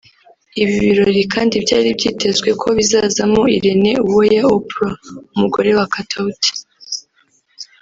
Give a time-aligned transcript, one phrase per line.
[0.61, 4.95] Ibi birori kandi byari byitezwe ko bizazamo Irene Uwoya Oprah
[5.35, 6.51] [umugore wa Katauti]